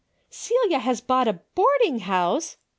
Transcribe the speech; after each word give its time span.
"Celia 0.31 0.79
has 0.79 0.99
bought 0.99 1.27
a 1.27 1.33
boarding 1.53 1.99
house 1.99 2.57